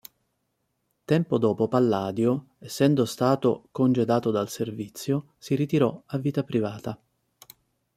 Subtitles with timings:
[1.05, 6.99] Tempo dopo Palladio, essendo stato congedato dal servizio, si ritirò a vita privata.